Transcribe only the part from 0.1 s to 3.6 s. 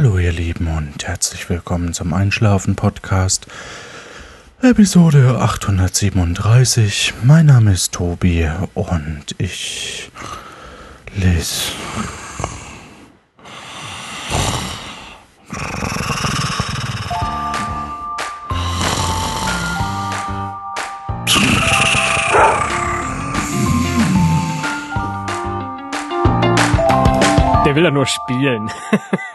ihr Lieben, und herzlich willkommen zum Einschlafen-Podcast,